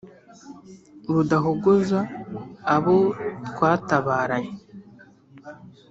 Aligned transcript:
Rudahogoza 1.13 1.99
abo 2.75 2.95
twatabaranye. 3.47 4.55